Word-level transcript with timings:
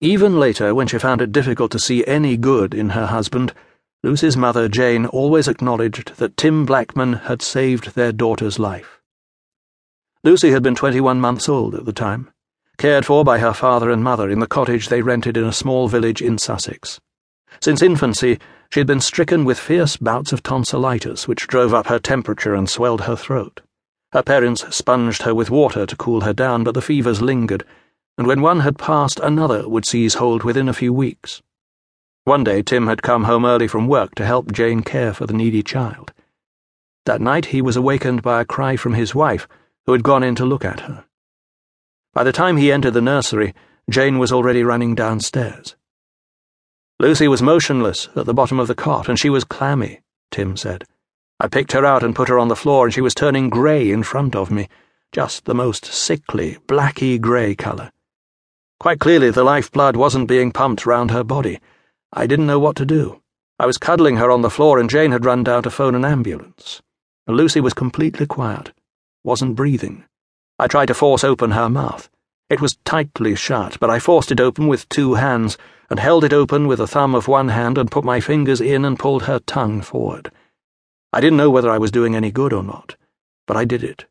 Even 0.00 0.38
later, 0.38 0.74
when 0.74 0.86
she 0.86 0.98
found 0.98 1.22
it 1.22 1.32
difficult 1.32 1.70
to 1.72 1.78
see 1.78 2.06
any 2.06 2.36
good 2.36 2.74
in 2.74 2.90
her 2.90 3.06
husband, 3.06 3.54
Lucie's 4.02 4.36
mother, 4.36 4.68
Jane, 4.68 5.06
always 5.06 5.48
acknowledged 5.48 6.16
that 6.16 6.36
Tim 6.36 6.66
Blackman 6.66 7.14
had 7.14 7.40
saved 7.40 7.94
their 7.94 8.12
daughter's 8.12 8.58
life. 8.58 9.00
Lucie 10.22 10.50
had 10.50 10.62
been 10.62 10.74
21 10.74 11.18
months 11.18 11.48
old 11.48 11.74
at 11.74 11.86
the 11.86 11.94
time, 11.94 12.30
cared 12.76 13.06
for 13.06 13.24
by 13.24 13.38
her 13.38 13.54
father 13.54 13.90
and 13.90 14.04
mother 14.04 14.28
in 14.28 14.38
the 14.38 14.46
cottage 14.46 14.88
they 14.88 15.00
rented 15.00 15.34
in 15.34 15.44
a 15.44 15.52
small 15.52 15.88
village 15.88 16.20
in 16.20 16.36
Sussex. 16.36 17.00
Since 17.62 17.80
infancy, 17.80 18.38
she 18.68 18.80
had 18.80 18.86
been 18.86 19.00
stricken 19.00 19.46
with 19.46 19.58
fierce 19.58 19.96
bouts 19.96 20.30
of 20.30 20.42
tonsillitis, 20.42 21.26
which 21.26 21.46
drove 21.46 21.72
up 21.72 21.86
her 21.86 21.98
temperature 21.98 22.54
and 22.54 22.68
swelled 22.68 23.02
her 23.02 23.16
throat. 23.16 23.62
Her 24.12 24.22
parents 24.22 24.62
sponged 24.76 25.22
her 25.22 25.34
with 25.34 25.50
water 25.50 25.86
to 25.86 25.96
cool 25.96 26.20
her 26.20 26.34
down, 26.34 26.64
but 26.64 26.74
the 26.74 26.82
fevers 26.82 27.22
lingered 27.22 27.64
and 28.18 28.26
when 28.26 28.40
one 28.40 28.60
had 28.60 28.78
passed, 28.78 29.20
another 29.20 29.68
would 29.68 29.84
seize 29.84 30.14
hold 30.14 30.42
within 30.42 30.68
a 30.68 30.74
few 30.74 30.92
weeks. 30.92 31.42
One 32.24 32.42
day, 32.42 32.62
Tim 32.62 32.86
had 32.86 33.02
come 33.02 33.24
home 33.24 33.44
early 33.44 33.68
from 33.68 33.86
work 33.86 34.14
to 34.16 34.26
help 34.26 34.52
Jane 34.52 34.82
care 34.82 35.12
for 35.12 35.26
the 35.26 35.34
needy 35.34 35.62
child. 35.62 36.12
That 37.04 37.20
night, 37.20 37.46
he 37.46 37.62
was 37.62 37.76
awakened 37.76 38.22
by 38.22 38.40
a 38.40 38.44
cry 38.44 38.76
from 38.76 38.94
his 38.94 39.14
wife, 39.14 39.46
who 39.84 39.92
had 39.92 40.02
gone 40.02 40.22
in 40.22 40.34
to 40.36 40.44
look 40.44 40.64
at 40.64 40.80
her. 40.80 41.04
By 42.12 42.24
the 42.24 42.32
time 42.32 42.56
he 42.56 42.72
entered 42.72 42.94
the 42.94 43.00
nursery, 43.00 43.54
Jane 43.88 44.18
was 44.18 44.32
already 44.32 44.64
running 44.64 44.94
downstairs. 44.94 45.76
Lucie 46.98 47.28
was 47.28 47.42
motionless 47.42 48.08
at 48.16 48.24
the 48.24 48.34
bottom 48.34 48.58
of 48.58 48.66
the 48.66 48.74
cot, 48.74 49.08
and 49.08 49.18
she 49.18 49.30
was 49.30 49.44
clammy, 49.44 50.00
Tim 50.30 50.56
said. 50.56 50.84
I 51.38 51.46
picked 51.46 51.72
her 51.72 51.84
out 51.84 52.02
and 52.02 52.16
put 52.16 52.28
her 52.28 52.38
on 52.38 52.48
the 52.48 52.56
floor, 52.56 52.86
and 52.86 52.94
she 52.94 53.02
was 53.02 53.14
turning 53.14 53.50
grey 53.50 53.90
in 53.90 54.02
front 54.02 54.34
of 54.34 54.50
me, 54.50 54.68
just 55.12 55.44
the 55.44 55.54
most 55.54 55.84
sickly, 55.84 56.56
blacky 56.66 57.20
grey 57.20 57.54
colour. 57.54 57.92
Quite 58.78 59.00
clearly, 59.00 59.30
the 59.30 59.42
lifeblood 59.42 59.96
wasn't 59.96 60.28
being 60.28 60.52
pumped 60.52 60.84
round 60.84 61.10
her 61.10 61.24
body. 61.24 61.60
I 62.12 62.26
didn't 62.26 62.46
know 62.46 62.58
what 62.58 62.76
to 62.76 62.84
do. 62.84 63.22
I 63.58 63.64
was 63.64 63.78
cuddling 63.78 64.16
her 64.16 64.30
on 64.30 64.42
the 64.42 64.50
floor, 64.50 64.78
and 64.78 64.90
Jane 64.90 65.12
had 65.12 65.24
run 65.24 65.42
down 65.42 65.62
to 65.62 65.70
phone 65.70 65.94
an 65.94 66.04
ambulance. 66.04 66.82
Lucie 67.26 67.60
was 67.60 67.72
completely 67.72 68.26
quiet, 68.26 68.72
wasn't 69.24 69.56
breathing. 69.56 70.04
I 70.58 70.66
tried 70.66 70.86
to 70.86 70.94
force 70.94 71.24
open 71.24 71.52
her 71.52 71.70
mouth. 71.70 72.10
It 72.50 72.60
was 72.60 72.76
tightly 72.84 73.34
shut, 73.34 73.78
but 73.80 73.88
I 73.88 73.98
forced 73.98 74.30
it 74.30 74.40
open 74.40 74.68
with 74.68 74.88
two 74.90 75.14
hands, 75.14 75.56
and 75.88 75.98
held 75.98 76.22
it 76.22 76.34
open 76.34 76.66
with 76.66 76.78
the 76.78 76.86
thumb 76.86 77.14
of 77.14 77.28
one 77.28 77.48
hand 77.48 77.78
and 77.78 77.90
put 77.90 78.04
my 78.04 78.20
fingers 78.20 78.60
in 78.60 78.84
and 78.84 78.98
pulled 78.98 79.22
her 79.22 79.38
tongue 79.38 79.80
forward. 79.80 80.30
I 81.14 81.20
didn't 81.22 81.38
know 81.38 81.50
whether 81.50 81.70
I 81.70 81.78
was 81.78 81.90
doing 81.90 82.14
any 82.14 82.30
good 82.30 82.52
or 82.52 82.62
not, 82.62 82.94
but 83.46 83.56
I 83.56 83.64
did 83.64 83.82
it 83.82 84.04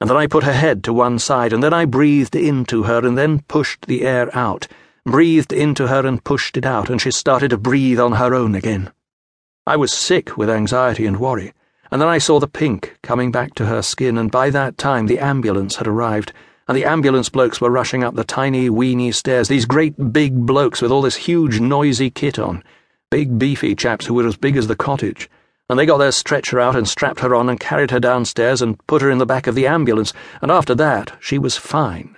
and 0.00 0.08
then 0.08 0.16
I 0.16 0.26
put 0.26 0.44
her 0.44 0.52
head 0.52 0.82
to 0.84 0.94
one 0.94 1.18
side, 1.18 1.52
and 1.52 1.62
then 1.62 1.74
I 1.74 1.84
breathed 1.84 2.34
into 2.34 2.84
her 2.84 3.06
and 3.06 3.18
then 3.18 3.40
pushed 3.40 3.86
the 3.86 4.02
air 4.02 4.34
out, 4.34 4.66
breathed 5.04 5.52
into 5.52 5.88
her 5.88 6.06
and 6.06 6.24
pushed 6.24 6.56
it 6.56 6.64
out, 6.64 6.88
and 6.88 7.00
she 7.00 7.10
started 7.10 7.50
to 7.50 7.58
breathe 7.58 8.00
on 8.00 8.12
her 8.12 8.34
own 8.34 8.54
again. 8.54 8.92
I 9.66 9.76
was 9.76 9.92
sick 9.92 10.38
with 10.38 10.48
anxiety 10.48 11.04
and 11.04 11.20
worry, 11.20 11.52
and 11.90 12.00
then 12.00 12.08
I 12.08 12.16
saw 12.16 12.40
the 12.40 12.48
pink 12.48 12.96
coming 13.02 13.30
back 13.30 13.54
to 13.56 13.66
her 13.66 13.82
skin, 13.82 14.16
and 14.16 14.30
by 14.30 14.48
that 14.48 14.78
time 14.78 15.06
the 15.06 15.18
ambulance 15.18 15.76
had 15.76 15.86
arrived, 15.86 16.32
and 16.66 16.74
the 16.74 16.86
ambulance 16.86 17.28
blokes 17.28 17.60
were 17.60 17.70
rushing 17.70 18.02
up 18.02 18.14
the 18.14 18.24
tiny, 18.24 18.70
weeny 18.70 19.12
stairs, 19.12 19.48
these 19.48 19.66
great 19.66 20.12
big 20.12 20.46
blokes 20.46 20.80
with 20.80 20.90
all 20.90 21.02
this 21.02 21.16
huge, 21.16 21.60
noisy 21.60 22.08
kit 22.08 22.38
on, 22.38 22.64
big, 23.10 23.38
beefy 23.38 23.74
chaps 23.74 24.06
who 24.06 24.14
were 24.14 24.26
as 24.26 24.36
big 24.36 24.56
as 24.56 24.66
the 24.66 24.76
cottage 24.76 25.28
and 25.70 25.78
they 25.78 25.86
got 25.86 25.98
their 25.98 26.10
stretcher 26.10 26.58
out 26.58 26.74
and 26.74 26.88
strapped 26.88 27.20
her 27.20 27.32
on 27.32 27.48
and 27.48 27.60
carried 27.60 27.92
her 27.92 28.00
downstairs 28.00 28.60
and 28.60 28.84
put 28.88 29.00
her 29.00 29.08
in 29.08 29.18
the 29.18 29.24
back 29.24 29.46
of 29.46 29.54
the 29.54 29.68
ambulance, 29.68 30.12
and 30.42 30.50
after 30.50 30.74
that 30.74 31.16
she 31.20 31.38
was 31.38 31.56
fine. 31.56 32.16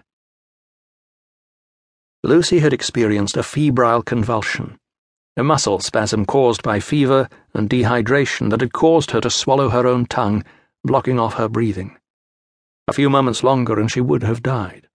Lucie 2.25 2.61
had 2.61 2.72
experienced 2.72 3.36
a 3.36 3.42
febrile 3.42 4.03
convulsion, 4.03 4.78
a 5.36 5.44
muscle 5.44 5.81
spasm 5.81 6.25
caused 6.25 6.62
by 6.62 6.81
fever 6.81 7.28
and 7.53 7.69
dehydration 7.69 8.48
that 8.48 8.62
had 8.62 8.72
caused 8.72 9.11
her 9.11 9.20
to 9.20 9.28
swallow 9.28 9.69
her 9.69 9.87
own 9.87 10.06
tongue, 10.06 10.43
blocking 10.82 11.21
off 11.21 11.34
her 11.34 11.49
breathing. 11.49 11.99
A 12.88 12.94
few 12.94 13.10
moments 13.10 13.44
longer 13.44 13.78
and 13.78 13.91
she 13.91 14.00
would 14.00 14.22
have 14.22 14.43
died. 14.43 14.88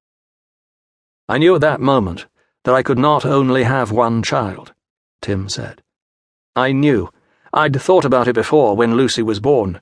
I 1.30 1.38
knew 1.38 1.54
at 1.54 1.62
that 1.62 1.80
moment 1.80 2.26
that 2.64 2.74
I 2.74 2.81
could 2.81 2.98
not 2.98 3.24
only 3.24 3.66
have 3.66 3.92
one 3.92 4.24
child, 4.24 4.74
Tim 5.22 5.48
said. 5.48 5.84
I 6.56 6.72
knew 6.72 7.12
I'd 7.57 7.81
thought 7.81 8.06
about 8.06 8.28
it 8.28 8.34
before 8.34 8.75
when 8.75 8.94
Lucie 8.94 9.23
was 9.23 9.40
born, 9.40 9.81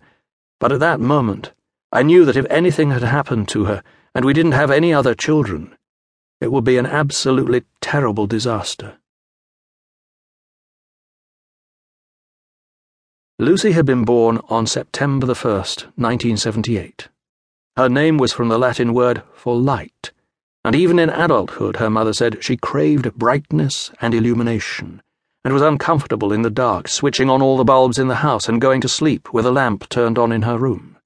but 0.62 0.72
at 0.72 0.80
that 0.80 1.02
moment, 1.02 1.52
I 1.92 2.04
knew 2.04 2.24
that 2.24 2.38
if 2.38 2.46
anything 2.50 2.92
had 2.92 3.02
happened 3.02 3.50
to 3.50 3.66
her 3.66 3.84
and 4.14 4.24
we 4.24 4.32
didn't 4.32 4.54
have 4.54 4.72
any 4.72 4.94
other 4.94 5.14
children, 5.14 5.76
it 6.40 6.54
would 6.54 6.64
be 6.64 6.78
an 6.78 6.86
absolutely 6.86 7.64
terrible 7.82 8.28
disaster. 8.28 8.94
Lucie 13.40 13.74
had 13.74 13.86
been 13.86 14.06
born 14.06 14.40
on 14.48 14.66
September 14.66 15.28
the 15.28 15.34
1st, 15.34 15.82
1978. 15.98 17.10
Her 17.76 17.90
name 17.90 18.18
was 18.18 18.32
from 18.32 18.48
the 18.48 18.58
Latin 18.58 18.94
word 18.94 19.22
for 19.34 19.58
light, 19.58 20.14
and 20.64 20.78
even 20.78 20.98
in 20.98 21.10
adulthood, 21.10 21.76
her 21.76 21.90
mother 21.90 22.14
said, 22.14 22.42
she 22.42 22.56
craved 22.56 23.16
brightness 23.16 23.92
and 24.00 24.14
illumination 24.14 25.02
and 25.46 25.54
was 25.54 25.62
uncomfortable 25.62 26.34
in 26.34 26.42
the 26.42 26.50
dark, 26.50 26.88
switching 26.88 27.30
on 27.30 27.40
all 27.40 27.56
the 27.56 27.64
bulbs 27.64 28.00
in 28.00 28.08
the 28.08 28.16
house 28.16 28.50
and 28.50 28.60
going 28.60 28.82
to 28.82 28.90
sleep 28.90 29.32
with 29.32 29.46
a 29.46 29.52
lamp 29.52 29.88
turned 29.88 30.18
on 30.18 30.32
in 30.32 30.42
her 30.42 30.58
room. 30.58 30.98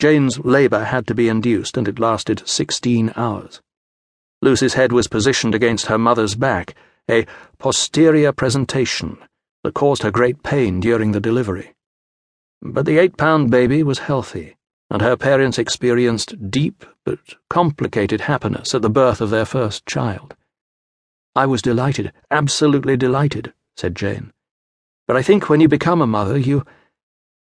Jane's 0.00 0.40
labour 0.40 0.82
had 0.82 1.06
to 1.06 1.14
be 1.14 1.28
induced, 1.28 1.76
and 1.76 1.86
it 1.86 2.00
lasted 2.00 2.42
sixteen 2.46 3.12
hours. 3.14 3.60
Lucie's 4.42 4.74
head 4.74 4.90
was 4.90 5.06
positioned 5.06 5.54
against 5.54 5.86
her 5.86 5.98
mother's 5.98 6.34
back, 6.34 6.74
a 7.08 7.24
posterior 7.58 8.32
presentation 8.32 9.16
that 9.62 9.74
caused 9.74 10.02
her 10.02 10.10
great 10.10 10.42
pain 10.42 10.80
during 10.80 11.12
the 11.12 11.20
delivery. 11.20 11.72
But 12.60 12.86
the 12.86 12.98
eight 12.98 13.16
pound 13.16 13.52
baby 13.52 13.84
was 13.84 14.00
healthy, 14.00 14.56
and 14.90 15.00
her 15.00 15.16
parents 15.16 15.58
experienced 15.58 16.50
deep 16.50 16.84
but 17.04 17.20
complicated 17.48 18.22
happiness 18.22 18.74
at 18.74 18.82
the 18.82 18.90
birth 18.90 19.20
of 19.20 19.30
their 19.30 19.44
first 19.44 19.86
child. 19.86 20.34
I 21.34 21.46
was 21.46 21.62
delighted, 21.62 22.12
absolutely 22.30 22.96
delighted, 22.96 23.54
said 23.74 23.96
Jane. 23.96 24.32
But 25.06 25.16
I 25.16 25.22
think 25.22 25.48
when 25.48 25.60
you 25.60 25.68
become 25.68 26.02
a 26.02 26.06
mother, 26.06 26.36
you. 26.36 26.64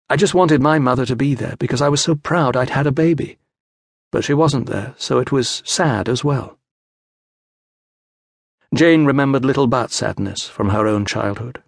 I 0.09 0.17
just 0.17 0.35
wanted 0.35 0.61
my 0.61 0.79
mother 0.79 1.07
to 1.07 1.17
be 1.17 1.35
there 1.35 1.57
because 1.59 1.81
I 1.81 1.89
was 1.89 2.01
so 2.01 2.15
proud 2.15 2.57
I'd 2.57 2.71
had 2.71 2.87
a 2.87 2.93
baby. 2.93 3.39
But 4.13 4.25
she 4.25 4.35
wasn't 4.35 4.67
there, 4.67 4.95
so 4.99 5.19
it 5.19 5.33
was 5.33 5.63
sad 5.65 6.09
as 6.09 6.23
well. 6.23 6.59
Jane 8.75 9.05
remembered 9.07 9.45
little 9.45 9.67
but 9.67 9.91
sadness 9.91 10.47
from 10.47 10.69
her 10.69 10.87
own 10.87 11.07
childhood. 11.07 11.63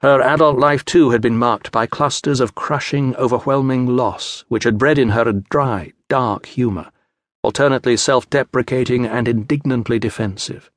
Her 0.00 0.20
adult 0.20 0.58
life, 0.58 0.84
too, 0.84 1.10
had 1.10 1.22
been 1.22 1.38
marked 1.38 1.72
by 1.72 1.86
clusters 1.86 2.40
of 2.40 2.54
crushing, 2.54 3.14
overwhelming 3.16 3.86
loss, 3.86 4.44
which 4.48 4.64
had 4.64 4.78
bred 4.78 4.98
in 4.98 5.10
her 5.10 5.28
a 5.28 5.32
dry, 5.32 5.92
dark 6.08 6.46
humour, 6.46 6.90
alternately 7.42 7.96
self 7.96 8.28
deprecating 8.28 9.06
and 9.06 9.28
indignantly 9.28 9.98
defensive. 9.98 10.70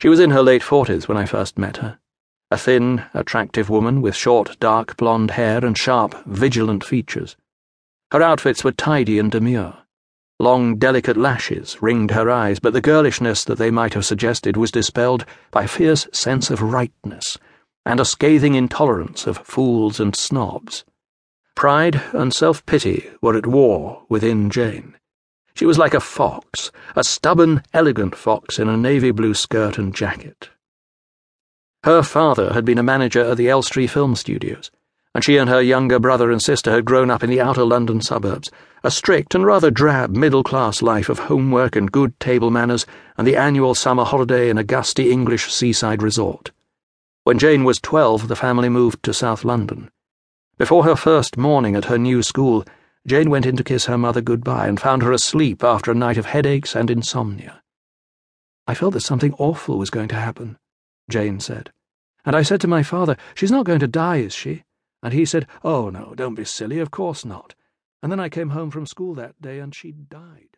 She 0.00 0.08
was 0.08 0.20
in 0.20 0.30
her 0.30 0.42
late 0.42 0.62
forties 0.62 1.08
when 1.08 1.16
I 1.16 1.24
first 1.24 1.58
met 1.58 1.78
her. 1.78 1.98
A 2.50 2.58
thin, 2.58 3.04
attractive 3.14 3.70
woman 3.70 4.02
with 4.02 4.14
short, 4.14 4.58
dark 4.60 4.96
blonde 4.96 5.32
hair 5.32 5.64
and 5.64 5.76
sharp, 5.76 6.14
vigilant 6.26 6.84
features. 6.84 7.36
Her 8.12 8.22
outfits 8.22 8.62
were 8.62 8.72
tidy 8.72 9.18
and 9.18 9.32
demure. 9.32 9.78
Long, 10.38 10.76
delicate 10.76 11.16
lashes 11.16 11.80
ringed 11.80 12.10
her 12.10 12.30
eyes, 12.30 12.58
but 12.58 12.74
the 12.74 12.82
girlishness 12.82 13.42
that 13.44 13.56
they 13.56 13.70
might 13.70 13.94
have 13.94 14.04
suggested 14.04 14.56
was 14.56 14.70
dispelled 14.70 15.24
by 15.50 15.64
a 15.64 15.68
fierce 15.68 16.06
sense 16.12 16.50
of 16.50 16.60
rightness 16.60 17.38
and 17.86 17.98
a 17.98 18.04
scathing 18.04 18.54
intolerance 18.54 19.26
of 19.26 19.38
fools 19.38 19.98
and 19.98 20.14
snobs. 20.14 20.84
Pride 21.54 22.02
and 22.12 22.34
self 22.34 22.66
pity 22.66 23.08
were 23.22 23.36
at 23.36 23.46
war 23.46 24.04
within 24.10 24.50
Jane. 24.50 24.96
She 25.56 25.64
was 25.64 25.78
like 25.78 25.94
a 25.94 26.00
fox, 26.00 26.70
a 26.94 27.02
stubborn, 27.02 27.62
elegant 27.72 28.14
fox 28.14 28.58
in 28.58 28.68
a 28.68 28.76
navy 28.76 29.10
blue 29.10 29.32
skirt 29.32 29.78
and 29.78 29.94
jacket. 29.94 30.50
Her 31.82 32.02
father 32.02 32.52
had 32.52 32.66
been 32.66 32.76
a 32.76 32.82
manager 32.82 33.24
at 33.24 33.38
the 33.38 33.48
Elstree 33.48 33.86
Film 33.86 34.16
Studios, 34.16 34.70
and 35.14 35.24
she 35.24 35.38
and 35.38 35.48
her 35.48 35.62
younger 35.62 35.98
brother 35.98 36.30
and 36.30 36.42
sister 36.42 36.70
had 36.72 36.84
grown 36.84 37.10
up 37.10 37.24
in 37.24 37.30
the 37.30 37.40
outer 37.40 37.64
London 37.64 38.02
suburbs, 38.02 38.50
a 38.84 38.90
strict 38.90 39.34
and 39.34 39.46
rather 39.46 39.70
drab 39.70 40.14
middle 40.14 40.44
class 40.44 40.82
life 40.82 41.08
of 41.08 41.20
homework 41.20 41.74
and 41.74 41.90
good 41.90 42.20
table 42.20 42.50
manners 42.50 42.84
and 43.16 43.26
the 43.26 43.36
annual 43.36 43.74
summer 43.74 44.04
holiday 44.04 44.50
in 44.50 44.58
a 44.58 44.64
gusty 44.64 45.10
English 45.10 45.50
seaside 45.50 46.02
resort. 46.02 46.50
When 47.24 47.38
Jane 47.38 47.64
was 47.64 47.80
twelve, 47.80 48.28
the 48.28 48.36
family 48.36 48.68
moved 48.68 49.02
to 49.04 49.14
South 49.14 49.42
London. 49.42 49.90
Before 50.58 50.84
her 50.84 50.96
first 50.96 51.38
morning 51.38 51.74
at 51.74 51.86
her 51.86 51.96
new 51.96 52.22
school, 52.22 52.62
Jane 53.06 53.30
went 53.30 53.46
in 53.46 53.56
to 53.56 53.62
kiss 53.62 53.86
her 53.86 53.96
mother 53.96 54.20
goodbye 54.20 54.66
and 54.66 54.80
found 54.80 55.02
her 55.02 55.12
asleep 55.12 55.62
after 55.62 55.92
a 55.92 55.94
night 55.94 56.18
of 56.18 56.26
headaches 56.26 56.74
and 56.74 56.90
insomnia. 56.90 57.62
I 58.66 58.74
felt 58.74 58.94
that 58.94 59.02
something 59.02 59.32
awful 59.34 59.78
was 59.78 59.90
going 59.90 60.08
to 60.08 60.16
happen, 60.16 60.58
Jane 61.08 61.38
said. 61.38 61.70
And 62.24 62.34
I 62.34 62.42
said 62.42 62.60
to 62.62 62.68
my 62.68 62.82
father, 62.82 63.16
She's 63.36 63.52
not 63.52 63.64
going 63.64 63.78
to 63.78 63.86
die, 63.86 64.16
is 64.16 64.34
she? 64.34 64.64
And 65.04 65.14
he 65.14 65.24
said, 65.24 65.46
Oh, 65.62 65.88
no, 65.88 66.14
don't 66.16 66.34
be 66.34 66.44
silly, 66.44 66.80
of 66.80 66.90
course 66.90 67.24
not. 67.24 67.54
And 68.02 68.10
then 68.10 68.18
I 68.18 68.28
came 68.28 68.50
home 68.50 68.72
from 68.72 68.86
school 68.86 69.14
that 69.14 69.40
day 69.40 69.60
and 69.60 69.72
she'd 69.72 70.08
died. 70.08 70.55